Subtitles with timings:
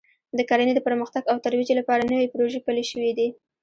[0.37, 3.27] د کرنې د پرمختګ او ترویج لپاره نوې پروژې پلې شوې دي